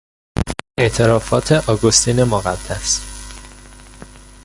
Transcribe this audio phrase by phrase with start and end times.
[0.79, 3.01] اعترافات اگوستین مقدس